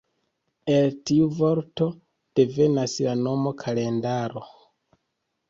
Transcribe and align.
El 0.75 0.95
tiu 1.09 1.27
vorto 1.39 1.89
devenas 2.41 2.97
la 3.09 3.15
nomo 3.21 3.53
“kalendaro”. 3.61 4.45